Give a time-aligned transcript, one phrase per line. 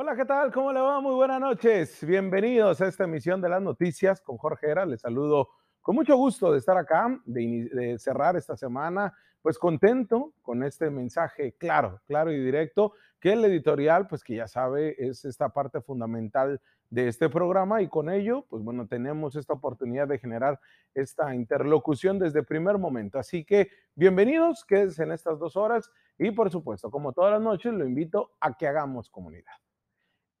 [0.00, 0.52] Hola, ¿qué tal?
[0.52, 1.00] ¿Cómo le va?
[1.00, 2.06] Muy buenas noches.
[2.06, 4.86] Bienvenidos a esta emisión de las noticias con Jorge Era.
[4.86, 5.48] Les saludo
[5.82, 10.88] con mucho gusto de estar acá, de, de, cerrar esta semana, pues contento con este
[10.88, 15.80] mensaje claro, claro y directo, que el editorial, pues que ya sabe, es esta parte
[15.80, 16.60] fundamental
[16.90, 20.60] de este programa y con ello, pues bueno, tenemos esta oportunidad de generar
[20.94, 23.18] esta interlocución desde primer momento.
[23.18, 27.72] Así que bienvenidos, quédense en estas dos horas y por supuesto, como todas las noches,
[27.72, 29.54] lo invito a que hagamos comunidad.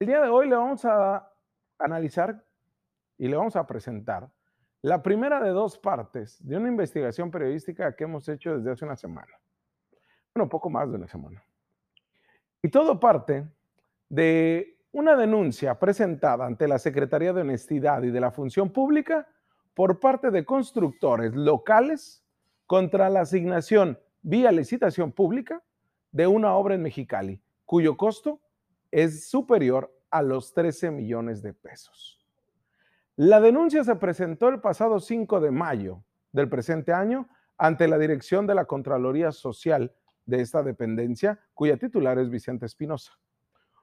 [0.00, 1.28] El día de hoy le vamos a
[1.76, 2.40] analizar
[3.16, 4.30] y le vamos a presentar
[4.80, 8.94] la primera de dos partes de una investigación periodística que hemos hecho desde hace una
[8.94, 9.32] semana.
[10.32, 11.42] Bueno, poco más de una semana.
[12.62, 13.44] Y todo parte
[14.08, 19.26] de una denuncia presentada ante la Secretaría de Honestidad y de la Función Pública
[19.74, 22.24] por parte de constructores locales
[22.66, 25.60] contra la asignación vía licitación pública
[26.12, 28.40] de una obra en Mexicali, cuyo costo
[28.90, 32.18] es superior a los 13 millones de pesos.
[33.16, 38.46] La denuncia se presentó el pasado 5 de mayo del presente año ante la dirección
[38.46, 39.92] de la Contraloría Social
[40.24, 43.18] de esta dependencia, cuya titular es Vicente Espinosa.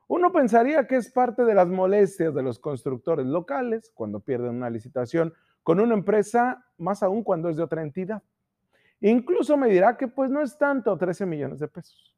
[0.08, 4.70] Uno pensaría que es parte de las molestias de los constructores locales cuando pierden una
[4.70, 8.22] licitación con una empresa, más aún cuando es de otra entidad.
[9.02, 12.16] Incluso me dirá que pues no es tanto 13 millones de pesos.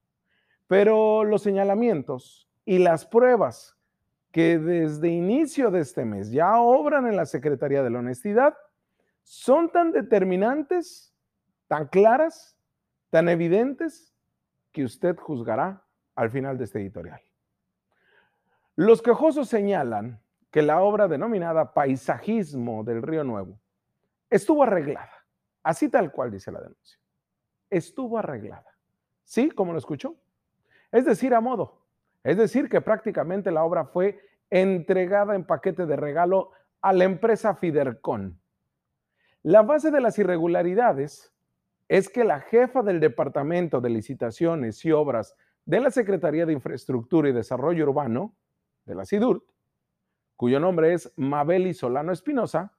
[0.68, 3.78] Pero los señalamientos y las pruebas
[4.30, 8.58] que desde inicio de este mes ya obran en la Secretaría de la Honestidad
[9.24, 11.16] son tan determinantes,
[11.70, 12.60] tan claras,
[13.10, 14.14] tan evidentes,
[14.74, 15.82] que usted juzgará
[16.14, 17.22] al final de este editorial.
[18.76, 20.22] Los quejosos señalan
[20.52, 23.62] que la obra denominada Paisajismo del Río Nuevo
[24.30, 25.26] estuvo arreglada,
[25.64, 27.00] así tal cual dice la denuncia.
[27.70, 28.78] Estuvo arreglada.
[29.24, 29.52] ¿Sí?
[29.52, 30.18] ¿Cómo lo escuchó?
[30.92, 31.87] Es decir, a modo.
[32.28, 37.56] Es decir, que prácticamente la obra fue entregada en paquete de regalo a la empresa
[37.56, 38.38] Fidercon.
[39.44, 41.34] La base de las irregularidades
[41.88, 47.30] es que la jefa del Departamento de Licitaciones y Obras de la Secretaría de Infraestructura
[47.30, 48.36] y Desarrollo Urbano,
[48.84, 49.46] de la SIDURT,
[50.36, 52.74] cuyo nombre es Mabeli Solano Espinosa,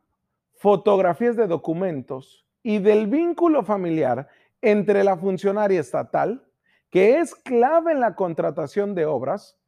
[0.64, 4.28] fotografías de documentos y del vínculo familiar
[4.62, 6.42] entre la funcionaria estatal,
[6.88, 9.58] que es clave en la contratación de obras,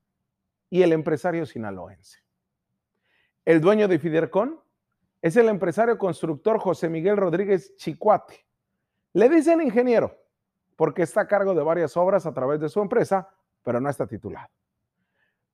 [0.70, 2.20] y el empresario sinaloense.
[3.44, 4.58] El dueño de Fidercon
[5.20, 8.46] es el empresario constructor José Miguel Rodríguez Chicuate.
[9.12, 10.16] Le dicen ingeniero
[10.76, 13.28] porque está a cargo de varias obras a través de su empresa,
[13.62, 14.48] pero no está titulado.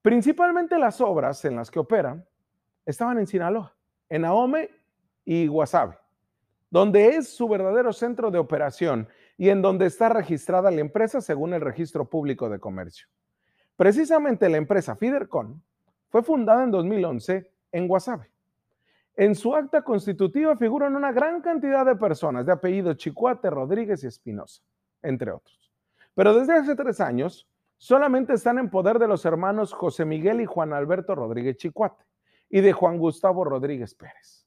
[0.02, 2.24] Principalmente las obras en las que operan
[2.86, 3.74] estaban en Sinaloa,
[4.08, 4.81] en Ahome
[5.24, 5.98] y Guasave,
[6.70, 11.54] donde es su verdadero centro de operación y en donde está registrada la empresa según
[11.54, 13.06] el registro público de comercio.
[13.76, 15.62] Precisamente la empresa Fidercon
[16.08, 18.30] fue fundada en 2011 en Guasave.
[19.16, 24.06] En su acta constitutiva figuran una gran cantidad de personas de apellido Chicuate, Rodríguez y
[24.06, 24.62] Espinosa,
[25.02, 25.70] entre otros.
[26.14, 30.46] Pero desde hace tres años solamente están en poder de los hermanos José Miguel y
[30.46, 32.04] Juan Alberto Rodríguez Chicuate
[32.48, 34.41] y de Juan Gustavo Rodríguez Pérez.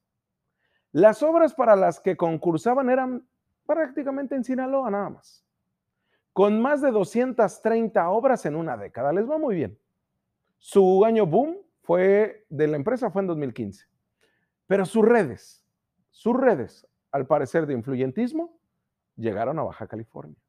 [0.96, 3.28] Las obras para las que concursaban eran
[3.66, 5.46] prácticamente en Sinaloa nada más,
[6.32, 9.12] con más de 230 obras en una década.
[9.12, 9.78] Les va muy bien.
[10.58, 13.86] Su año boom fue de la empresa fue en 2015,
[14.68, 15.66] pero sus redes,
[16.12, 18.58] sus redes, al parecer de influyentismo,
[19.18, 20.40] llegaron a Baja California.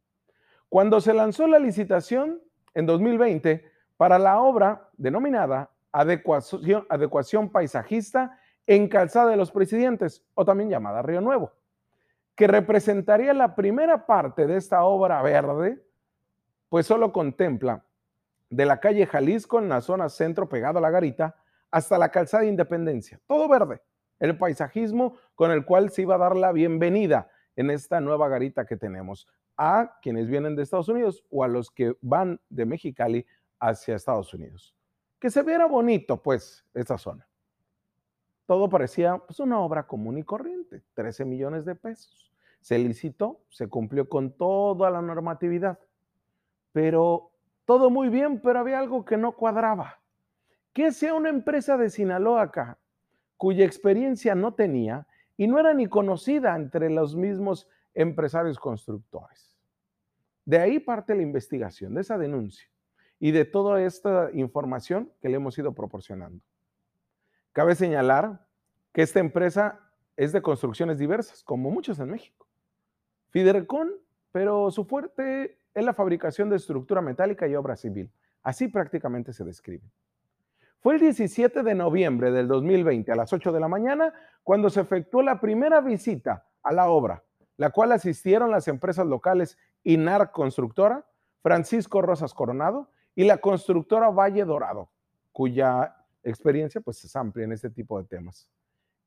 [0.69, 2.40] Cuando se lanzó la licitación
[2.72, 10.44] en 2020 para la obra denominada Adecuación, adecuación Paisajista en Calzada de los Presidentes, o
[10.44, 11.52] también llamada Río Nuevo,
[12.34, 15.82] que representaría la primera parte de esta obra verde,
[16.68, 17.84] pues solo contempla
[18.50, 21.36] de la calle Jalisco en la zona centro pegado a la garita
[21.70, 23.82] hasta la calzada de Independencia, todo verde,
[24.18, 28.66] el paisajismo con el cual se iba a dar la bienvenida en esta nueva garita
[28.66, 33.26] que tenemos a quienes vienen de Estados Unidos o a los que van de Mexicali
[33.58, 34.74] hacia Estados Unidos.
[35.18, 37.25] Que se viera bonito, pues, esta zona
[38.46, 42.32] todo parecía pues, una obra común y corriente, 13 millones de pesos.
[42.60, 45.78] se licitó, se cumplió con toda la normatividad,
[46.72, 47.31] pero
[47.64, 50.00] todo muy bien, pero había algo que no cuadraba.
[50.72, 52.78] Que sea una empresa de Sinaloa acá,
[53.37, 55.06] cuya experiencia no tenía
[55.37, 59.56] y no era ni conocida entre los mismos empresarios constructores.
[60.44, 62.69] De ahí parte la investigación, de esa denuncia
[63.19, 66.42] y de toda esta información que le hemos ido proporcionando.
[67.56, 68.46] Cabe señalar
[68.92, 69.80] que esta empresa
[70.14, 72.46] es de construcciones diversas, como muchas en México.
[73.30, 73.92] Fidercon,
[74.30, 78.12] pero su fuerte es la fabricación de estructura metálica y obra civil.
[78.42, 79.90] Así prácticamente se describe.
[80.80, 84.12] Fue el 17 de noviembre del 2020 a las 8 de la mañana
[84.42, 87.24] cuando se efectuó la primera visita a la obra,
[87.56, 91.06] la cual asistieron las empresas locales INAR Constructora,
[91.40, 94.90] Francisco Rosas Coronado y la constructora Valle Dorado,
[95.32, 95.95] cuya
[96.31, 98.49] experiencia pues es amplia en este tipo de temas.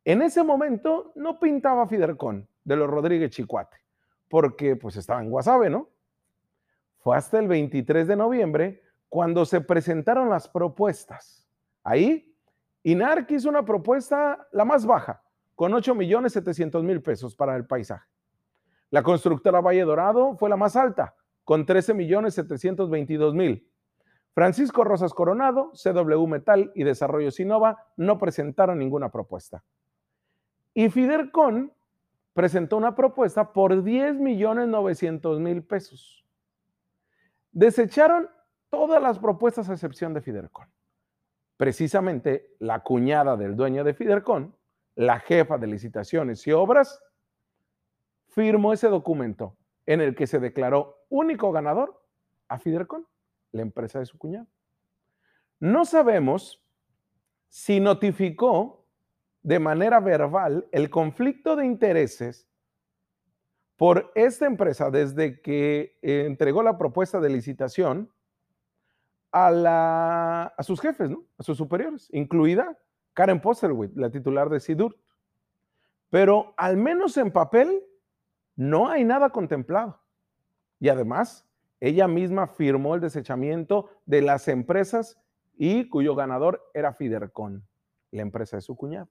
[0.06, 3.78] En ese momento no pintaba Fidercon de los Rodríguez Chicuate,
[4.30, 5.90] porque pues estaba en Guasave, ¿no?
[7.00, 11.48] Fue hasta el 23 de noviembre cuando se presentaron las propuestas.
[11.84, 12.36] Ahí,
[12.84, 15.22] INARC hizo una propuesta la más baja,
[15.56, 18.08] con 8 millones 700 mil pesos para el paisaje.
[18.90, 23.69] La constructora Valle Dorado fue la más alta, con 13 millones 722 mil.
[24.34, 29.64] Francisco Rosas Coronado, CW Metal y Desarrollo Sinova no presentaron ninguna propuesta.
[30.74, 31.74] Y Fidercon
[32.34, 36.24] presentó una propuesta por 10 millones 900 mil pesos.
[37.52, 38.30] Desecharon
[38.70, 40.68] todas las propuestas a excepción de Fidercon.
[41.58, 44.56] Precisamente la cuñada del dueño de Fidercon,
[44.96, 47.02] la jefa de licitaciones y obras,
[48.28, 52.02] firmó ese documento en el que se declaró único ganador
[52.48, 53.06] a Fidercon,
[53.52, 54.48] la empresa de su cuñado.
[55.60, 56.64] No sabemos
[57.50, 58.86] si notificó
[59.42, 62.48] de manera verbal el conflicto de intereses
[63.76, 68.12] por esta empresa desde que eh, entregó la propuesta de licitación
[69.32, 71.24] a, a sus jefes, ¿no?
[71.38, 72.78] a sus superiores, incluida
[73.14, 74.98] Karen Posterwit, la titular de SIDUR.
[76.10, 77.84] Pero al menos en papel
[78.56, 80.02] no hay nada contemplado.
[80.80, 81.49] Y además,
[81.80, 85.20] ella misma firmó el desechamiento de las empresas
[85.58, 87.66] y cuyo ganador era Fidercon,
[88.12, 89.10] la empresa de su cuñado.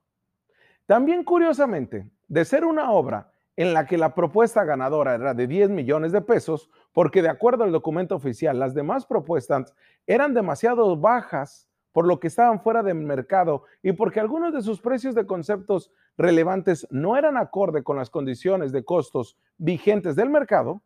[0.86, 5.70] También curiosamente, de ser una obra en la que la propuesta ganadora era de 10
[5.70, 9.74] millones de pesos, porque de acuerdo al documento oficial, las demás propuestas
[10.06, 14.80] eran demasiado bajas, por lo que estaban fuera del mercado y porque algunos de sus
[14.80, 20.80] precios de conceptos relevantes no eran acorde con las condiciones de costos vigentes del mercado,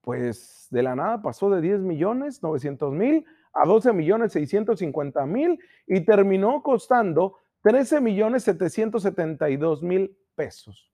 [0.00, 5.58] pues de la nada pasó de 10 millones 900 mil a 12 millones 650 mil
[5.86, 10.90] y terminó costando 13 millones 772 mil pesos.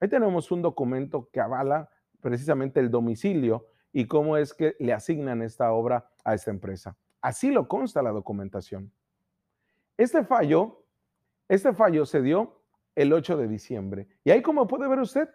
[0.00, 1.88] Ahí tenemos un documento que avala
[2.20, 6.96] precisamente el domicilio y cómo es que le asignan esta obra a esta empresa.
[7.20, 8.92] Así lo consta la documentación.
[9.96, 10.84] Este fallo,
[11.48, 12.60] este fallo se dio
[12.94, 14.08] el 8 de diciembre.
[14.22, 15.28] Y ahí como puede ver usted,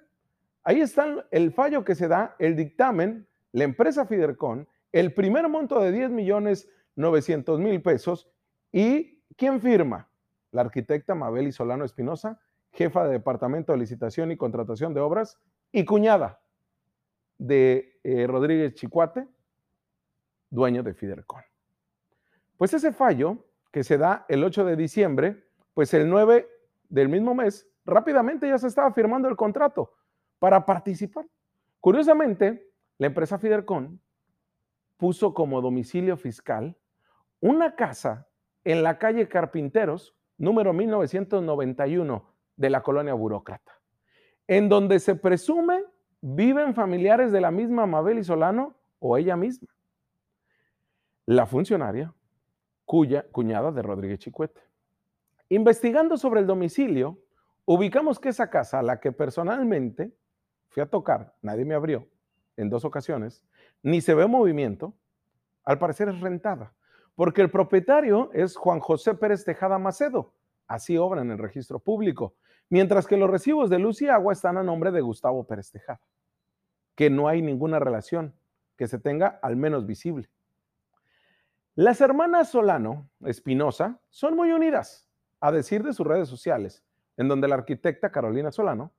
[0.64, 5.80] ahí está el fallo que se da, el dictamen, la empresa Fidercon, el primer monto
[5.80, 8.30] de 10 millones 900 mil pesos
[8.72, 10.10] y ¿quién firma?
[10.52, 12.40] La arquitecta Mabel Solano Espinosa,
[12.72, 15.40] jefa de Departamento de Licitación y Contratación de Obras
[15.72, 16.42] y cuñada
[17.38, 19.28] de eh, Rodríguez Chicuate,
[20.50, 21.42] dueño de Fidercon.
[22.58, 26.48] Pues ese fallo que se da el 8 de diciembre, pues el 9
[26.90, 29.94] del mismo mes, rápidamente ya se estaba firmando el contrato
[30.42, 31.28] para participar.
[31.80, 32.68] Curiosamente,
[32.98, 34.02] la empresa Fidercon
[34.98, 36.76] puso como domicilio fiscal
[37.42, 38.28] una casa
[38.64, 43.72] en la calle Carpinteros, número 1991 de la colonia burócrata,
[44.48, 45.84] en donde se presume
[46.22, 49.70] viven familiares de la misma Mabel y Solano o ella misma.
[51.28, 52.16] La funcionaria,
[52.86, 54.62] cuya cuñada de Rodríguez Chicuete.
[55.50, 57.20] Investigando sobre el domicilio,
[57.66, 60.16] ubicamos que esa casa, a la que personalmente
[60.72, 62.08] fui a tocar, nadie me abrió
[62.58, 63.44] en dos ocasiones,
[63.84, 64.94] ni se ve movimiento,
[65.64, 66.74] al parecer es rentada,
[67.16, 70.34] porque el propietario es Juan José Pérez Tejada Macedo,
[70.68, 72.36] así obra en el registro público,
[72.70, 76.02] mientras que los recibos de luz y agua están a nombre de Gustavo Pérez Tejada,
[76.96, 78.34] que no hay ninguna relación
[78.78, 80.30] que se tenga al menos visible.
[81.76, 85.08] Las hermanas Solano Espinosa son muy unidas,
[85.42, 86.84] a decir de sus redes sociales,
[87.18, 88.94] en donde la arquitecta Carolina Solano,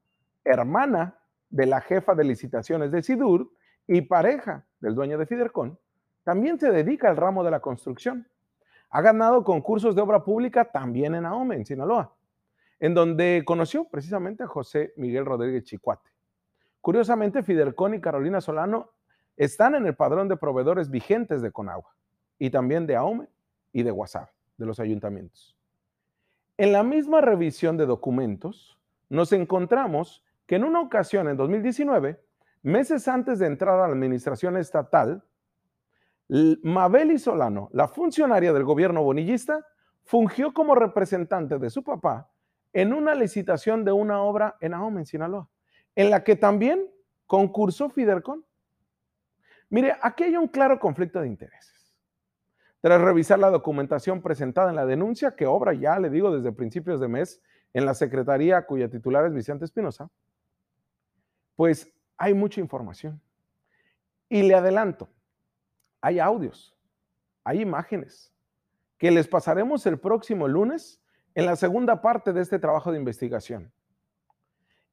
[0.45, 1.22] hermana
[1.53, 3.49] de la jefa de licitaciones de SIDUR
[3.87, 5.79] y pareja del dueño de Fidercon,
[6.25, 8.27] también se dedica al ramo de la construcción.
[8.91, 12.13] Ha ganado concursos de obra pública también en Ahome, en Sinaloa
[12.83, 16.11] en donde conoció precisamente a José Miguel Rodríguez Chicuate.
[16.81, 18.91] Curiosamente, Fidelcon y Carolina Solano
[19.37, 21.95] están en el padrón de proveedores vigentes de Conagua
[22.41, 23.29] y también de AOME
[23.73, 25.57] y de WhatsApp, de los ayuntamientos.
[26.57, 28.77] En la misma revisión de documentos,
[29.09, 32.23] nos encontramos que en una ocasión, en 2019,
[32.63, 35.25] meses antes de entrar a la administración estatal,
[36.29, 39.67] Mabel Solano, la funcionaria del gobierno bonillista,
[40.05, 42.31] fungió como representante de su papá
[42.75, 45.49] en una licitación de una obra en Ahome, en Sinaloa,
[45.97, 46.87] en la que también
[47.27, 48.45] concursó Fidelcon.
[49.71, 51.97] Mire, aquí hay un claro conflicto de intereses.
[52.83, 57.01] Tras revisar la documentación presentada en la denuncia, que obra ya, le digo, desde principios
[57.01, 57.41] de mes
[57.73, 60.11] en la secretaría cuya titular es Vicente Espinosa,
[61.63, 63.23] pues hay mucha información.
[64.29, 65.09] Y le adelanto,
[66.01, 66.77] hay audios,
[67.45, 68.35] hay imágenes,
[68.99, 71.01] que les pasaremos el próximo lunes
[71.37, 73.73] en la segunda parte de este trabajo de investigación.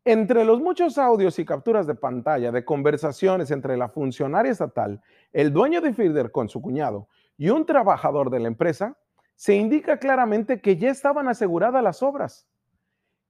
[0.06, 5.02] Entre los muchos audios y capturas de pantalla de conversaciones entre la funcionaria estatal,
[5.34, 8.96] el dueño de Fider con su cuñado y un trabajador de la empresa,
[9.36, 12.48] se indica claramente que ya estaban aseguradas las obras,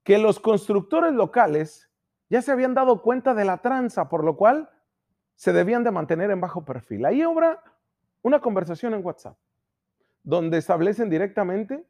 [0.04, 1.89] que los constructores locales
[2.30, 4.70] ya se habían dado cuenta de la tranza, por lo cual
[5.36, 7.06] se debían de mantener en bajo perfil.
[7.06, 7.64] Ahí obra
[8.22, 9.38] una conversación en WhatsApp,
[10.24, 11.86] donde establecen directamente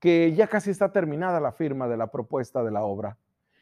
[0.00, 3.18] que ya casi está terminada la firma de la propuesta de la obra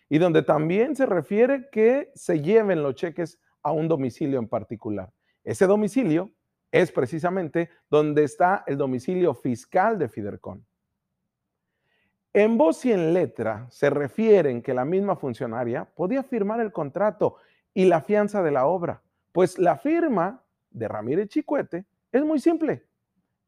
[0.09, 5.13] y donde también se refiere que se lleven los cheques a un domicilio en particular.
[5.45, 6.31] Ese domicilio
[6.73, 10.65] es precisamente donde está el domicilio fiscal de Fidercon.
[12.33, 17.37] En voz y en letra se refieren que la misma funcionaria podía firmar el contrato
[17.75, 22.85] y la fianza de la obra, pues la firma de Ramírez Chicuete es muy simple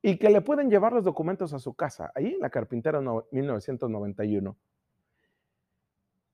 [0.02, 4.56] y que le pueden llevar los documentos a su casa, ahí en la Carpintera 1991.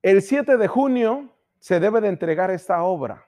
[0.01, 1.29] El 7 de junio
[1.59, 3.27] se debe de entregar esta obra,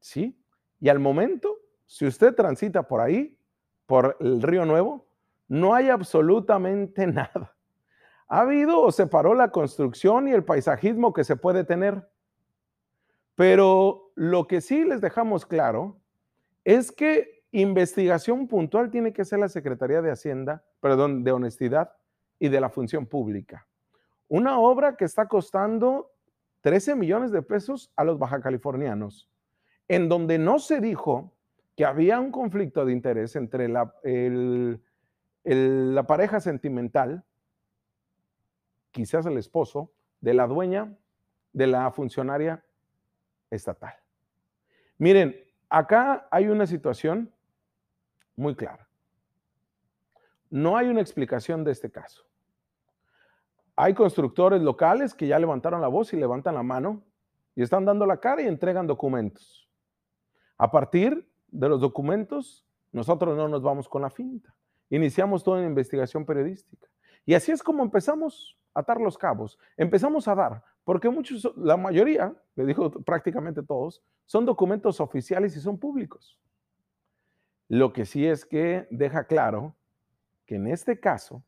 [0.00, 0.40] ¿sí?
[0.80, 3.36] Y al momento, si usted transita por ahí,
[3.86, 5.06] por el Río Nuevo,
[5.48, 7.53] no hay absolutamente nada.
[8.28, 12.08] Ha habido o se paró la construcción y el paisajismo que se puede tener.
[13.34, 16.00] Pero lo que sí les dejamos claro
[16.64, 21.92] es que Investigación puntual tiene que ser la Secretaría de Hacienda, perdón, de Honestidad
[22.40, 23.68] y de la Función Pública.
[24.26, 26.10] Una obra que está costando
[26.62, 29.30] 13 millones de pesos a los bajacalifornianos,
[29.86, 31.32] en donde no se dijo
[31.76, 33.94] que había un conflicto de interés entre la,
[35.44, 37.22] la pareja sentimental,
[38.94, 40.96] quizás el esposo, de la dueña
[41.52, 42.64] de la funcionaria
[43.50, 43.92] estatal.
[44.96, 45.36] Miren,
[45.68, 47.30] acá hay una situación
[48.36, 48.88] muy clara.
[50.48, 52.24] No hay una explicación de este caso.
[53.76, 57.02] Hay constructores locales que ya levantaron la voz y levantan la mano
[57.56, 59.68] y están dando la cara y entregan documentos.
[60.56, 64.54] A partir de los documentos, nosotros no nos vamos con la finta.
[64.88, 66.88] Iniciamos toda una investigación periodística.
[67.26, 69.58] Y así es como empezamos atar los cabos.
[69.76, 75.60] Empezamos a dar, porque muchos, la mayoría, le digo prácticamente todos, son documentos oficiales y
[75.60, 76.38] son públicos.
[77.68, 79.74] Lo que sí es que deja claro
[80.44, 81.42] que en este caso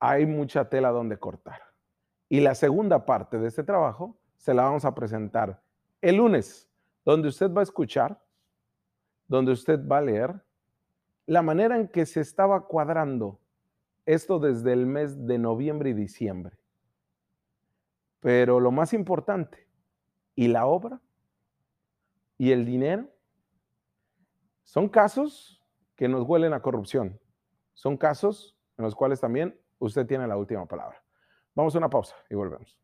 [0.00, 1.60] hay mucha tela donde cortar.
[2.28, 5.60] Y la segunda parte de este trabajo se la vamos a presentar
[6.00, 6.68] el lunes,
[7.04, 8.20] donde usted va a escuchar,
[9.26, 10.34] donde usted va a leer
[11.26, 13.38] la manera en que se estaba cuadrando
[14.08, 16.56] esto desde el mes de noviembre y diciembre.
[18.20, 19.68] Pero lo más importante,
[20.34, 21.02] ¿y la obra?
[22.38, 23.06] ¿Y el dinero?
[24.64, 25.62] Son casos
[25.94, 27.20] que nos huelen a corrupción.
[27.74, 31.04] Son casos en los cuales también usted tiene la última palabra.
[31.54, 32.80] Vamos a una pausa y volvemos.